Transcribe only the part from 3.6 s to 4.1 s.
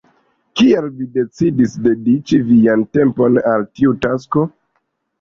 tiu